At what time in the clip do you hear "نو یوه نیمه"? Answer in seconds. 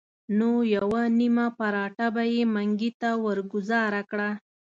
0.37-1.47